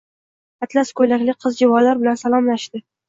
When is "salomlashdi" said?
2.23-2.83